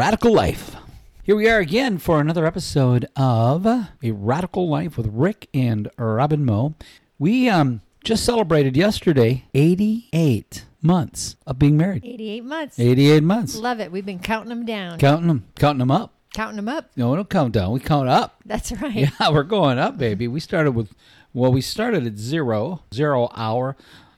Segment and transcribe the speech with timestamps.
[0.00, 0.76] Radical Life.
[1.22, 6.42] Here we are again for another episode of A Radical Life with Rick and Robin
[6.42, 6.72] Moe.
[7.18, 12.02] We um, just celebrated yesterday 88 months of being married.
[12.06, 12.78] 88 months.
[12.80, 13.56] 88 months.
[13.56, 13.92] Love it.
[13.92, 14.98] We've been counting them down.
[14.98, 16.14] Counting them, counting them up.
[16.32, 16.90] counting them up.
[16.96, 17.72] No, we don't count down.
[17.72, 18.40] We count up.
[18.46, 19.10] That's right.
[19.20, 20.28] Yeah, we're going up, baby.
[20.28, 20.94] We started with,
[21.34, 23.76] well, we started at zero, zero hour,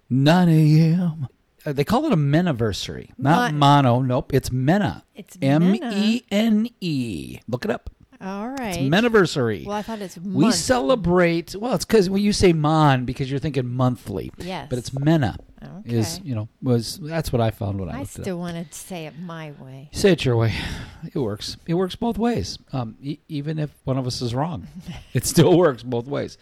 [0.09, 1.27] 9 a.m.
[1.65, 4.01] Uh, they call it a meniversary, not Mon- mono.
[4.03, 5.05] Nope, it's mena.
[5.15, 5.75] It's M.
[5.75, 7.39] E N E.
[7.49, 7.91] Look it up.
[8.23, 8.77] All right.
[8.77, 9.65] It's meniversary.
[9.67, 11.57] well, I thought it's we celebrate.
[11.57, 14.33] Well, it's because when you say mon, because you're thinking monthly.
[14.39, 14.69] Yes.
[14.71, 15.37] But it's mena.
[15.85, 18.25] Is you know was that's what I found when I, I looked it up.
[18.25, 19.89] still wanted to say it my way.
[19.93, 20.53] Say it your way.
[21.13, 21.57] It works.
[21.67, 22.59] It works both ways.
[22.73, 24.67] Um, e- even if one of us is wrong,
[25.13, 26.37] it still works both ways.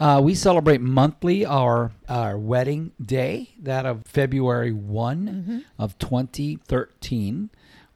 [0.00, 7.50] Uh, we celebrate monthly our our wedding day, that of February one of 2013.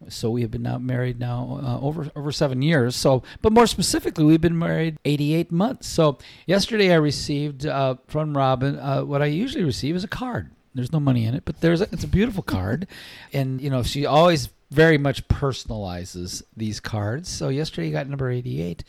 [0.09, 2.95] So we have been now married now uh, over over seven years.
[2.95, 5.89] So, but more specifically, we've been married 88 months.
[5.89, 10.51] So yesterday, I received uh, from Robin uh, what I usually receive is a card.
[10.75, 12.87] There's no money in it, but there's a, it's a beautiful card,
[13.33, 17.29] and you know she always very much personalizes these cards.
[17.29, 18.85] So yesterday, you got number 88,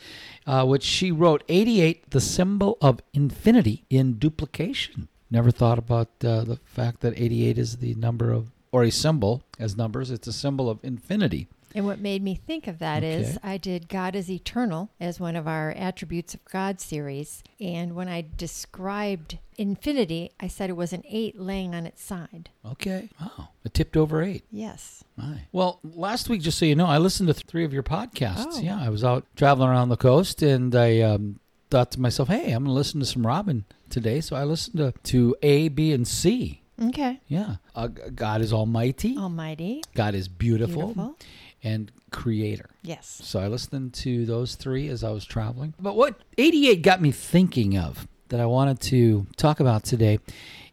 [0.46, 5.08] uh, which she wrote 88, the symbol of infinity in duplication.
[5.30, 9.42] Never thought about uh, the fact that 88 is the number of or a symbol
[9.58, 10.10] as numbers.
[10.10, 11.48] It's a symbol of infinity.
[11.74, 13.38] And what made me think of that is Okay.
[13.42, 17.42] I did God is eternal as one of our attributes of God series.
[17.60, 22.48] And when I described infinity, I said it was an eight laying on its side.
[22.64, 23.10] Okay.
[23.20, 23.50] Wow.
[23.64, 24.44] It tipped over eight.
[24.50, 25.04] Yes.
[25.16, 25.42] My.
[25.52, 28.46] Well, last week, just so you know, I listened to th- three of your podcasts.
[28.54, 28.60] Oh.
[28.60, 31.38] Yeah, I was out traveling around the coast, and I um,
[31.70, 34.78] thought to myself, "Hey, I'm going to listen to some Robin today." So I listened
[34.78, 36.62] to to A, B, and C.
[36.80, 37.20] Okay.
[37.26, 39.16] Yeah, uh, God is Almighty.
[39.16, 39.82] Almighty.
[39.94, 41.16] God is beautiful, Beautiful.
[41.62, 42.70] and Creator.
[42.82, 43.20] Yes.
[43.24, 45.74] So I listened to those three as I was traveling.
[45.80, 50.18] But what 88 got me thinking of that I wanted to talk about today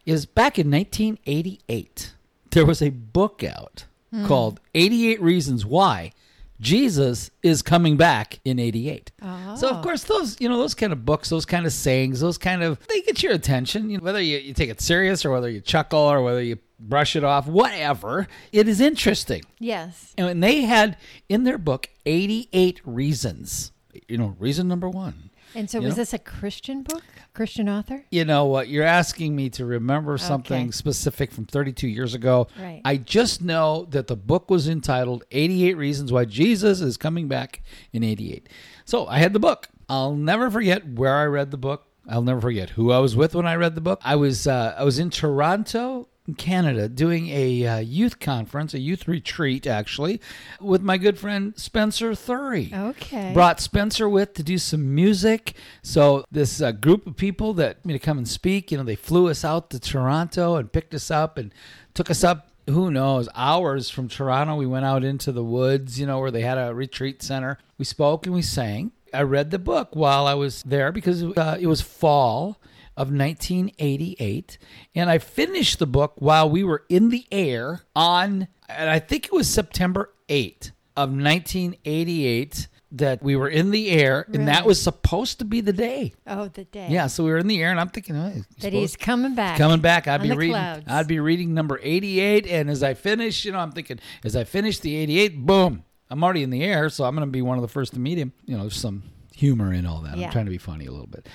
[0.04, 2.14] is back in 1988,
[2.50, 3.86] there was a book out
[4.26, 6.12] called 88 Reasons Why
[6.60, 9.12] Jesus is Coming Back in 88.
[9.56, 9.82] So of Oh.
[9.82, 12.78] course those you know those kind of books, those kind of sayings, those kind of
[12.88, 13.90] they get your attention.
[13.90, 16.58] You know, whether you, you take it serious or whether you chuckle or whether you
[16.78, 19.42] brush it off, whatever, it is interesting.
[19.58, 20.14] Yes.
[20.18, 20.96] And they had
[21.28, 23.72] in their book 88 reasons.
[24.08, 25.30] You know, reason number one.
[25.56, 25.94] And so was know?
[26.02, 27.02] this a Christian book?
[27.32, 28.04] Christian author?
[28.10, 28.68] You know what?
[28.68, 30.70] You're asking me to remember something Okay.
[30.70, 32.48] specific from 32 years ago.
[32.60, 32.82] Right.
[32.84, 37.62] I just know that the book was entitled 88 Reasons Why Jesus is Coming Back
[37.92, 38.48] in 88.
[38.84, 39.68] So I had the book.
[39.88, 41.86] I'll never forget where I read the book.
[42.08, 44.00] I'll never forget who I was with when I read the book.
[44.04, 49.06] I was uh, I was in Toronto, Canada, doing a uh, youth conference, a youth
[49.06, 50.20] retreat, actually,
[50.60, 53.32] with my good friend Spencer Thury Okay.
[53.32, 55.54] brought Spencer with to do some music.
[55.82, 58.96] So this uh, group of people that me to come and speak, you know, they
[58.96, 61.52] flew us out to Toronto and picked us up and
[61.94, 62.48] took us up.
[62.68, 63.28] Who knows?
[63.36, 66.74] Hours from Toronto, we went out into the woods, you know, where they had a
[66.74, 67.58] retreat center.
[67.78, 68.90] We spoke and we sang.
[69.14, 72.60] I read the book while I was there because uh, it was fall
[72.96, 74.58] of 1988
[74.94, 79.26] and I finished the book while we were in the air on and I think
[79.26, 84.80] it was September 8th of 1988 that we were in the air and that was
[84.80, 86.14] supposed to be the day.
[86.26, 86.88] oh, the day.
[86.90, 89.34] Yeah, so we were in the air and I'm thinking oh, he's That he's coming
[89.34, 89.58] back.
[89.58, 90.08] coming back.
[90.08, 90.84] I'd be reading clouds.
[90.88, 94.44] I'd be reading number 88 and as I finish, you know, I'm thinking as I
[94.44, 97.58] finish the 88, boom, I'm already in the air, so I'm going to be one
[97.58, 98.32] of the first to meet him.
[98.46, 99.02] You know, there's some
[99.34, 100.16] humor in all that.
[100.16, 101.28] I'm trying to be funny a little bit.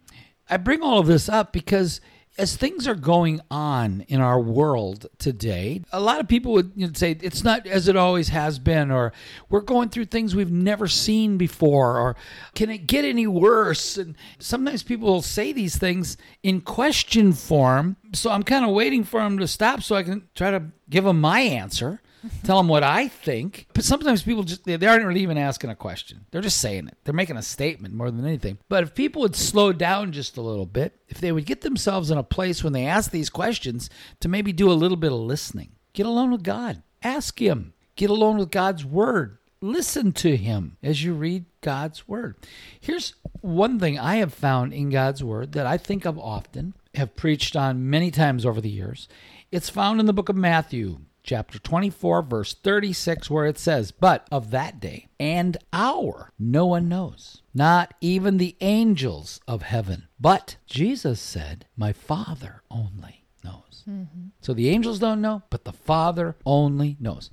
[0.50, 2.02] I bring all of this up because
[2.38, 6.86] as things are going on in our world today, a lot of people would you
[6.86, 9.12] know, say it's not as it always has been, or
[9.50, 12.16] we're going through things we've never seen before, or
[12.54, 13.98] can it get any worse?
[13.98, 17.98] And sometimes people will say these things in question form.
[18.14, 21.06] So I'm kind of waiting for them to stop so I can try to give
[21.06, 22.02] them my answer
[22.44, 23.68] tell them what I think.
[23.74, 26.26] But sometimes people just they, aren't really even asking a question.
[26.32, 26.98] They're just saying it.
[27.04, 28.58] They're making a statement more than anything.
[28.70, 32.12] But if people would slow down just a little bit, if they would get themselves
[32.12, 35.20] in a place when they ask these questions to maybe do a little bit of
[35.20, 35.72] listening.
[35.94, 36.84] Get alone with God.
[37.04, 37.74] Ask him.
[37.96, 39.38] Get alone with God's word.
[39.60, 42.36] Listen to him as you read God's word.
[42.80, 47.16] Here's one thing I have found in God's word that I think of often, have
[47.16, 49.08] preached on many times over the years.
[49.52, 54.28] It's found in the book of Matthew, chapter 24, verse 36, where it says, But
[54.32, 60.08] of that day and hour no one knows, not even the angels of heaven.
[60.20, 63.84] But Jesus said, My Father only knows.
[63.88, 64.30] Mm-hmm.
[64.42, 67.30] So the angels don't know, but the Father only knows.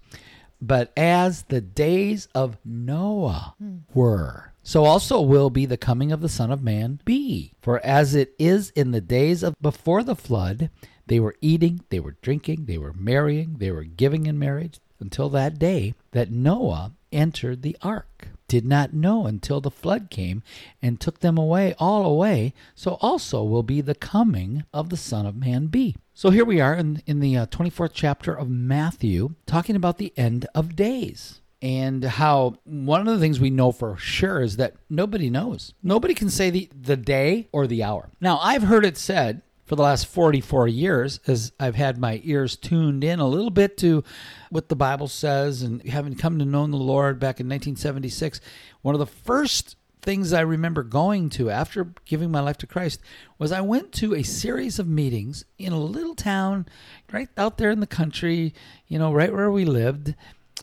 [0.61, 3.79] but as the days of Noah hmm.
[3.93, 4.53] were.
[4.63, 7.53] So also will be the coming of the Son of Man be.
[7.61, 10.71] For as it is in the days of before the flood,
[11.07, 15.29] they were eating, they were drinking, they were marrying, they were giving in marriage until
[15.31, 18.29] that day that Noah entered the ark.
[18.47, 20.43] Did not know until the flood came
[20.83, 22.53] and took them away, all away.
[22.75, 25.97] So also will be the coming of the Son of Man be.
[26.13, 30.13] So here we are in, in the uh, 24th chapter of Matthew, talking about the
[30.17, 34.75] end of days and how one of the things we know for sure is that
[34.91, 35.73] nobody knows.
[35.83, 38.11] Nobody can say the, the day or the hour.
[38.21, 42.57] Now, I've heard it said for the last 44 years as I've had my ears
[42.57, 44.05] tuned in a little bit to
[44.51, 48.41] what the Bible says and having come to know the Lord back in 1976.
[48.83, 53.01] One of the first things I remember going to after giving my life to Christ
[53.39, 56.67] was I went to a series of meetings in a little town
[57.11, 58.53] right out there in the country,
[58.87, 60.15] you know, right where we lived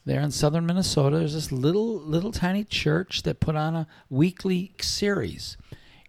[0.05, 1.17] there in southern Minnesota.
[1.17, 5.57] There's this little little tiny church that put on a weekly series.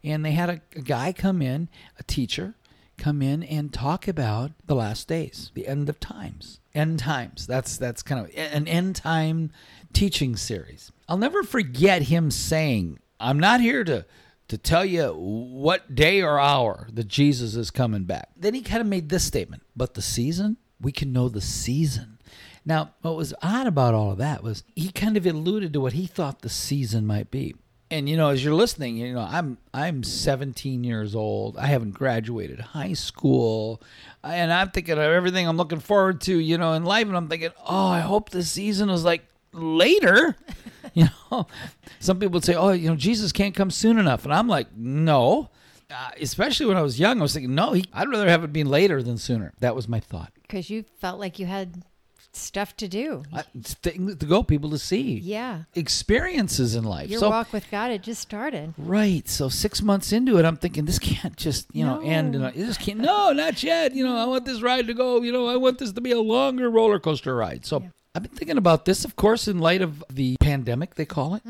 [0.05, 1.69] And they had a, a guy come in,
[1.99, 2.55] a teacher,
[3.03, 6.61] come in and talk about the last days, the end of times.
[6.73, 7.49] End times.
[7.49, 9.51] That's that's kind of an end time
[9.93, 10.93] teaching series.
[11.09, 14.07] I'll never forget him saying, "I'm not here to
[14.47, 18.81] to tell you what day or hour that Jesus is coming back." Then he kind
[18.81, 22.19] of made this statement, "But the season, we can know the season."
[22.65, 25.95] Now, what was odd about all of that was he kind of alluded to what
[25.95, 27.57] he thought the season might be.
[27.93, 31.59] And you know, as you're listening, you know, I'm I'm 17 years old.
[31.59, 33.83] I haven't graduated high school,
[34.25, 37.07] and I'm thinking of everything I'm looking forward to, you know, in life.
[37.07, 40.35] And I'm thinking, oh, I hope this season is like later.
[40.95, 41.47] you know,
[42.01, 44.75] some people would say, oh, you know, Jesus can't come soon enough, and I'm like,
[44.75, 45.51] no.
[45.91, 48.55] Uh, especially when I was young, I was thinking, no, he, I'd rather have it
[48.55, 49.53] be later than sooner.
[49.61, 50.33] That was my thought.
[50.41, 51.83] Because you felt like you had
[52.37, 53.23] stuff to do.
[53.33, 55.19] Uh, things to go, people to see.
[55.19, 55.63] Yeah.
[55.75, 57.11] Experiences in life.
[57.11, 58.75] Your so, walk with God had just started.
[58.79, 59.29] Right.
[59.29, 62.09] So six months into it, I'm thinking this can't just you know No.
[62.09, 62.35] end.
[62.35, 62.99] And I this can't.
[62.99, 63.95] No, not yet.
[63.95, 65.21] You know, I want this ride to go.
[65.23, 67.65] You know, I want this to be a longer roller coaster ride.
[67.67, 67.89] So Yeah.
[68.15, 71.43] I've been thinking about this, of course, in light of the pandemic, they call it.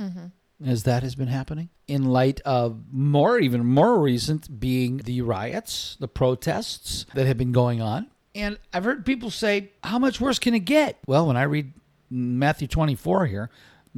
[0.64, 5.96] As that has been happening, in light of more, even more recent, being the riots,
[5.98, 8.06] the protests that have been going on.
[8.34, 10.98] And I've heard people say, How much worse can it get?
[11.06, 11.72] Well, when I read
[12.10, 13.50] Matthew 24 here,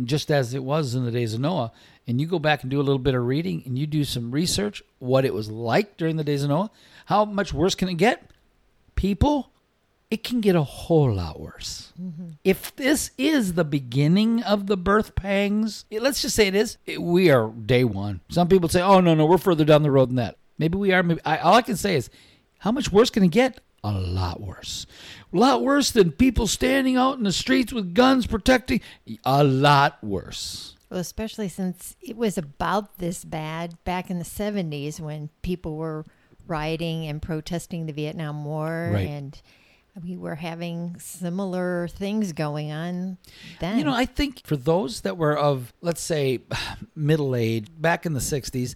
[0.03, 1.71] just as it was in the days of Noah,
[2.07, 4.31] and you go back and do a little bit of reading and you do some
[4.33, 6.71] research, what it was like during the days of Noah,
[7.07, 8.31] how much worse can it get?
[8.97, 9.51] People,
[10.11, 11.93] it can get a whole lot worse.
[12.01, 12.31] Mm-hmm.
[12.45, 16.77] If this is the beginning of the birth pangs, it- let's just say it is,
[16.87, 18.21] it- we are day one.
[18.31, 20.37] Some people say, oh, no, no, we're further down the road than that.
[20.59, 21.03] Maybe we are.
[21.03, 22.11] Maybe, I, all I can say is,
[22.59, 23.61] how much worse can it get?
[23.85, 24.87] A lot worse.
[25.31, 28.81] A lot worse than people standing out in the streets with guns protecting.
[29.27, 30.75] A lot worse.
[30.91, 36.07] Well, especially since it was about this bad back in the 70s when people were
[36.47, 38.91] rioting and protesting the Vietnam War.
[38.95, 39.07] Right.
[39.07, 39.41] And
[40.03, 43.19] we were having similar things going on
[43.61, 43.79] then.
[43.79, 46.41] You know, I think for those that were of, let's say,
[46.97, 48.75] middle age back in the 60s,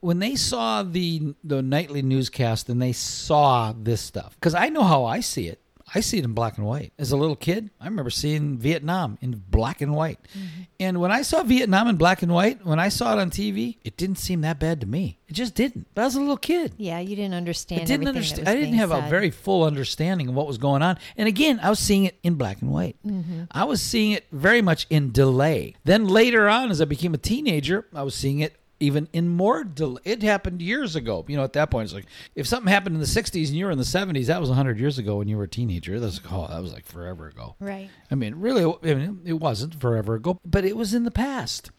[0.00, 4.82] when they saw the the nightly newscast and they saw this stuff, because I know
[4.82, 5.60] how I see it.
[5.94, 6.92] I see it in black and white.
[6.98, 10.18] As a little kid, I remember seeing Vietnam in black and white.
[10.80, 13.76] And when I saw Vietnam in black and white, when I saw it on TV,
[13.84, 15.20] it didn't seem that bad to me.
[15.28, 15.86] It just didn't.
[15.94, 16.74] But I was a little kid.
[16.76, 18.48] yeah, you didn't understand I didn't understand.
[18.48, 20.98] I didn't have a very full understanding of what was going on.
[21.16, 22.96] And again, I was seeing it in black and white.
[23.06, 23.44] Mm-hmm.
[23.52, 25.76] I was seeing it very much in delay.
[25.84, 29.64] Then later on, as I became a teenager, I was seeing it even in more.
[30.04, 31.24] It happened years ago.
[31.28, 33.64] You know, at that point, it's like if something happened in the '60s and you
[33.64, 35.98] were in the '70s, that was 100 years ago when you were a teenager.
[35.98, 37.56] That's like, oh, that was like forever ago.
[37.60, 37.90] Right.
[38.10, 41.70] I mean, really, I mean, it wasn't forever ago, but it was in the past.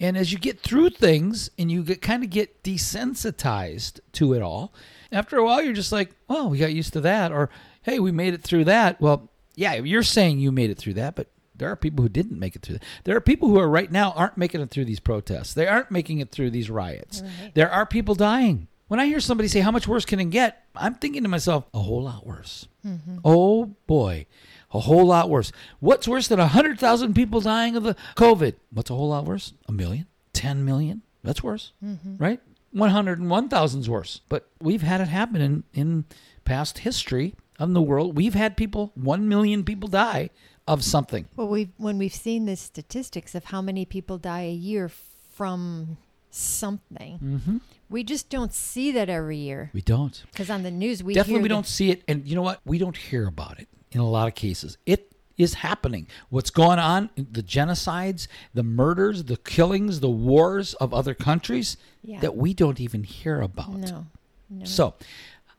[0.00, 4.42] And as you get through things and you get kind of get desensitized to it
[4.42, 4.72] all,
[5.10, 7.50] after a while you're just like, "Well, we got used to that," or
[7.82, 11.16] "Hey, we made it through that." Well, yeah, you're saying you made it through that,
[11.16, 12.78] but there are people who didn't make it through.
[13.04, 15.54] There are people who are right now aren't making it through these protests.
[15.54, 17.22] They aren't making it through these riots.
[17.22, 17.54] Right.
[17.54, 18.68] There are people dying.
[18.88, 21.66] When I hear somebody say, "How much worse can it get?" I'm thinking to myself,
[21.74, 23.18] "A whole lot worse." Mm-hmm.
[23.24, 24.26] Oh boy,
[24.72, 25.52] a whole lot worse.
[25.80, 28.54] What's worse than 100,000 people dying of the COVID?
[28.70, 29.52] What's a whole lot worse?
[29.66, 30.06] A million?
[30.32, 31.02] 10 million?
[31.24, 32.16] That's worse, mm-hmm.
[32.16, 32.40] right?
[32.74, 34.20] 101,000's worse.
[34.28, 36.04] But we've had it happen in, in
[36.44, 38.16] past history of the world.
[38.16, 40.30] We've had people, 1 million people die
[40.68, 41.26] of something.
[41.36, 44.88] Well, we when we've seen the statistics of how many people die a year
[45.34, 45.96] from
[46.30, 47.56] something, Mm-hmm.
[47.90, 49.70] we just don't see that every year.
[49.72, 50.22] We don't.
[50.30, 52.02] Because on the news, we Definitely we the- don't see it.
[52.06, 52.60] And you know what?
[52.64, 54.76] We don't hear about it in a lot of cases.
[54.86, 56.06] It is happening.
[56.30, 62.20] What's going on, the genocides, the murders, the killings, the wars of other countries Yeah.
[62.20, 63.74] that we don't even hear about.
[63.74, 64.06] No.
[64.50, 64.64] No.
[64.64, 64.94] So,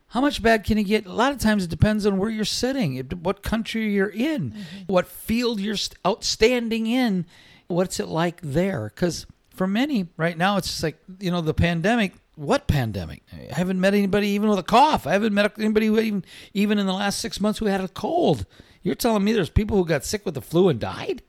[0.10, 1.06] how much bad can it get?
[1.06, 4.84] A lot of times it depends on where you're sitting, what country you're in, mm-hmm.
[4.88, 7.26] what field you're outstanding in,
[7.68, 8.92] what's it like there?
[8.94, 12.14] Because for many, right now, it's just like, you know, the pandemic.
[12.36, 13.22] What pandemic?
[13.34, 15.06] I haven't met anybody even with a cough.
[15.06, 17.90] I haven't met anybody who even, even in the last six months who had a
[17.90, 18.46] cold.
[18.82, 21.22] You're telling me there's people who got sick with the flu and died?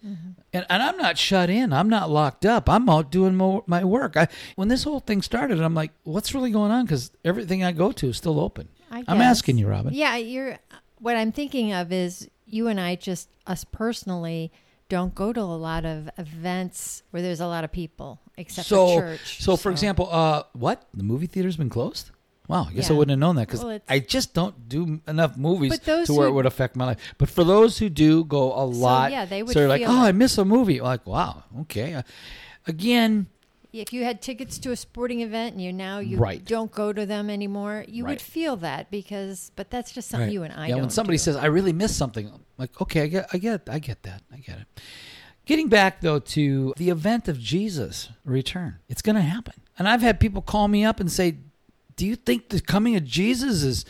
[0.53, 1.73] And, and I'm not shut in.
[1.73, 2.69] I'm not locked up.
[2.69, 4.17] I'm out doing mo- my work.
[4.17, 6.85] I, when this whole thing started, I'm like, what's really going on?
[6.85, 8.69] Because everything I go to is still open.
[8.91, 9.93] I I'm asking you, Robin.
[9.95, 10.59] Yeah, you're.
[10.99, 14.53] What I'm thinking of is you and I just us personally
[14.89, 18.89] don't go to a lot of events where there's a lot of people, except so,
[18.89, 19.43] for church.
[19.43, 22.11] so for example, uh, what the movie theater's been closed?
[22.51, 25.37] Wow, I guess I wouldn't have known that because Well, I just don't do enough
[25.37, 27.15] movies to where it would affect my life.
[27.17, 30.09] But for those who do go a lot, yeah, they would so like, oh, it.
[30.09, 30.81] I miss a movie.
[30.81, 31.95] Like, wow, okay.
[31.95, 32.03] Uh,
[32.67, 33.29] again,
[33.73, 36.45] if you had tickets to a sporting event and you now you Right.
[36.45, 38.11] don't go to them anymore, you Right.
[38.15, 39.53] would feel that because.
[39.55, 40.33] But that's just something Right.
[40.33, 40.81] you and I yeah, don't.
[40.81, 41.23] when somebody do.
[41.23, 44.23] says I really miss something, I'm like okay, I get, I get, I get that,
[44.35, 44.67] I get it.
[45.47, 49.55] Getting back though to the event of Jesus' return, it's going to happen.
[49.79, 51.37] And I've had people call me up and say,
[51.97, 53.85] "Do you think the coming of Jesus is?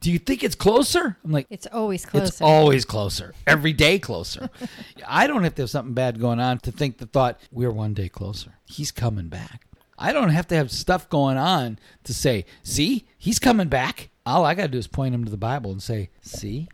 [0.00, 2.26] Do you think it's closer?" I'm like, it's always closer.
[2.26, 4.50] it's always closer, every day closer.
[5.06, 7.94] I don't have to have something bad going on to think the thought we're one
[7.94, 8.54] day closer.
[8.64, 9.66] He's coming back.
[9.98, 14.10] I don't have to have stuff going on to say, see, he's coming back.
[14.26, 16.68] All I got to do is point him to the Bible and say, see,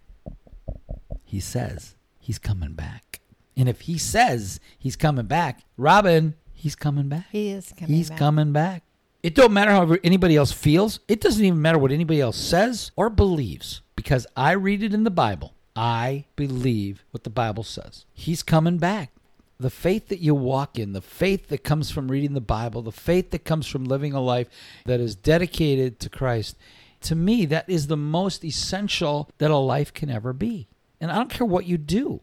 [1.25, 3.21] he says he's coming back.
[3.57, 7.27] And if he says he's coming back, Robin, he's coming back.
[7.31, 7.95] he is coming.
[7.97, 8.19] He's back.
[8.19, 8.83] coming back.
[9.23, 11.01] It don't matter how anybody else feels.
[11.09, 15.03] It doesn't even matter what anybody else says or believes because I read it in
[15.03, 15.55] the Bible.
[15.75, 18.05] I believe what the Bible says.
[18.13, 19.11] He's coming back.
[19.59, 22.93] The faith that you walk in, the faith that comes from reading the Bible, the
[22.93, 24.49] faith that comes from living a life
[24.87, 26.57] that is dedicated to Christ,
[27.03, 30.69] to me, that is the most essential that a life can ever be.
[31.01, 32.21] And I don't care what you do.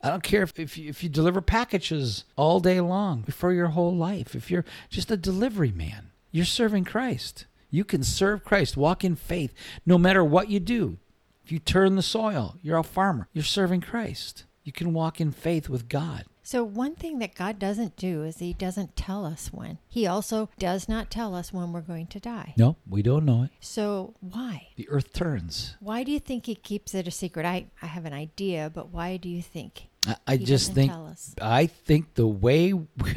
[0.00, 3.68] I don't care if, if, you, if you deliver packages all day long for your
[3.68, 4.36] whole life.
[4.36, 7.46] If you're just a delivery man, you're serving Christ.
[7.70, 9.54] You can serve Christ, walk in faith,
[9.86, 10.98] no matter what you do.
[11.42, 14.44] If you turn the soil, you're a farmer, you're serving Christ.
[14.62, 16.24] You can walk in faith with God.
[16.42, 19.78] So one thing that God doesn't do is He doesn't tell us when.
[19.88, 22.52] He also does not tell us when we're going to die.
[22.58, 23.50] No, we don't know it.
[23.60, 24.68] So why?
[24.76, 25.76] The earth turns.
[25.80, 27.46] Why do you think He keeps it a secret?
[27.46, 29.88] I I have an idea, but why do you think?
[30.06, 31.34] I, I He just think tell us.
[31.40, 32.74] I think the way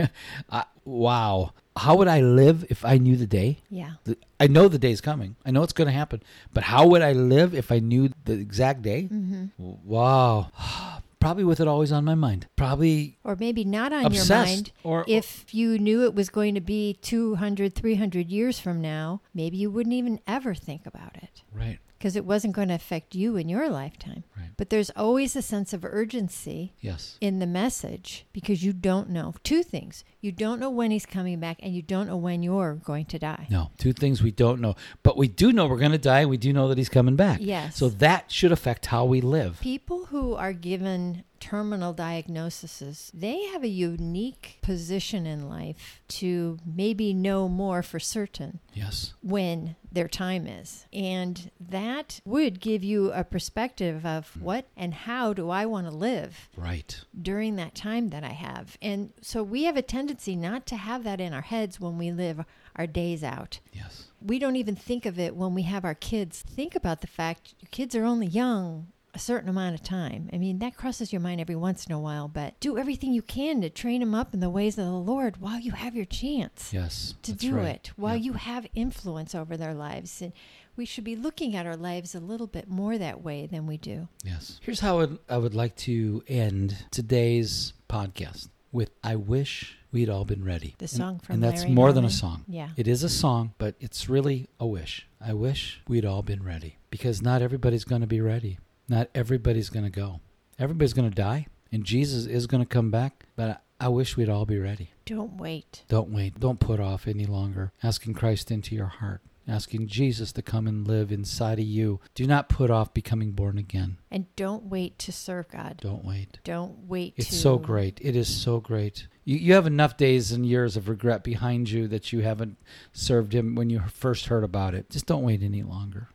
[0.49, 3.59] I, wow, how would I live if I knew the day?
[3.69, 3.93] Yeah.
[4.03, 5.36] The- I know the day's coming.
[5.45, 6.21] I know it's going to happen.
[6.53, 9.09] But how would I live if I knew the exact day?
[9.12, 9.45] Mm-hmm.
[9.83, 10.51] Wow.
[11.19, 12.48] Probably with it always on my mind.
[12.55, 14.71] Probably Or maybe not on your mind.
[14.83, 19.57] or- if you knew it was going to be 200, 300 years from now, maybe
[19.57, 21.79] you wouldn't even ever think about it right.
[22.00, 24.24] Because it wasn't going to affect you in your lifetime.
[24.38, 24.51] Right.
[24.56, 27.18] But there's always a sense of urgency Yes.
[27.20, 30.06] in the message because you don't know two things.
[30.22, 33.20] You don't know when he's coming back and you don't know when you're going to
[33.20, 33.48] die.
[33.50, 36.29] No, two things we don't know, but we do know we're going to die, and
[36.29, 37.39] we do know that he's coming back.
[37.41, 37.75] Yes.
[37.75, 39.60] So that should affect how we live.
[39.60, 47.13] People who are given terminal diagnoses, they have a unique position in life to maybe
[47.13, 49.13] know more for certain Yes.
[49.22, 50.86] when their time is.
[50.93, 54.41] And that would give you a perspective of hmm.
[54.43, 57.00] what and how do I want to live Right.
[57.19, 58.77] during that time that I have.
[58.81, 62.12] And so we have a tendency not to have that in our heads when we
[62.12, 62.43] live
[62.75, 63.60] our days out.
[63.74, 64.05] Yes.
[64.22, 66.41] We don't even think of it when we have our kids.
[66.41, 70.29] Think about the fact your kids are only young a certain amount of time.
[70.31, 73.21] I mean, that crosses your mind every once in a while, but do everything you
[73.23, 76.05] can to train them up in the ways of the Lord while you have your
[76.05, 77.15] chance Yes.
[77.23, 77.67] to do right.
[77.67, 78.23] it, while Yeah.
[78.23, 80.21] you have influence over their lives.
[80.21, 80.31] And
[80.75, 83.77] we should be looking at our lives a little bit more that way than we
[83.77, 84.07] do.
[84.23, 84.59] Yes.
[84.61, 90.09] Here's how I would, I would like to end today's podcast with I wish we'd
[90.09, 90.75] all been ready.
[90.77, 92.43] The And- song from And that's Larry more than a song.
[92.47, 92.69] Yeah.
[92.77, 95.07] It is a song, but it's really a wish.
[95.19, 98.59] I wish we'd all been ready because not everybody's going to be ready.
[98.89, 100.19] Not everybody's going to go.
[100.58, 104.29] Everybody's going to die, and Jesus is going to come back, but I, wish we'd
[104.29, 104.91] all be ready.
[105.05, 105.84] Don't wait.
[105.88, 106.39] Don't wait.
[106.39, 107.72] Don't put off any longer.
[107.81, 109.22] Asking Christ into your heart.
[109.48, 112.01] Asking Jesus to come and live inside of you.
[112.13, 113.98] Do not put off becoming born again.
[114.12, 115.79] And don't wait to serve God.
[115.81, 116.39] Don't wait.
[116.43, 118.00] Don't wait It's to so great.
[118.01, 119.08] It is so great.
[119.24, 122.58] You, you have enough days and years of regret behind you that you haven't
[122.93, 124.89] served Him when you first heard about it.
[124.89, 126.10] Just don't wait any longer.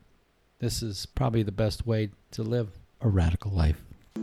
[0.65, 2.71] This is probably the best way to live
[3.03, 3.85] a radical life.
[4.17, 4.23] Woo!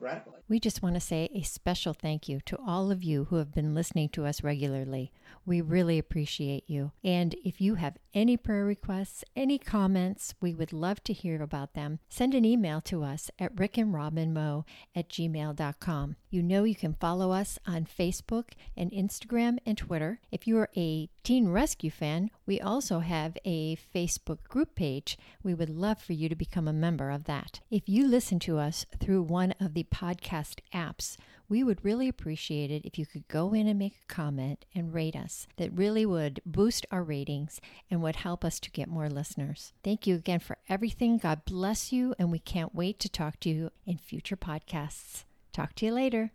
[0.00, 0.39] Radical life.
[0.50, 3.54] We just want to say a special thank you to all of you who have
[3.54, 5.12] been listening to us regularly.
[5.46, 6.90] We really appreciate you.
[7.04, 11.74] And if you have any prayer requests, any comments, we would love to hear about
[11.74, 12.00] them.
[12.08, 16.16] Send an email to us at rickandrobinmo at gmail.com.
[16.30, 20.20] You know you can follow us on Facebook and Instagram and Twitter.
[20.32, 25.18] If you are a Teen Rescue fan, we also have a Facebook group page.
[25.42, 27.60] We would love for you to become a member of that.
[27.70, 29.84] If you listen to us through one of the
[30.40, 31.16] podcast apps,
[31.48, 34.94] we would really appreciate it if you could go in and make a comment and
[34.94, 35.46] rate us.
[35.56, 39.72] That really would boost our ratings and would help us to get more listeners.
[39.82, 41.18] Thank you again for everything.
[41.18, 45.24] God bless you, and we can't wait to talk to you in future podcasts.
[45.52, 46.32] Talk to you later.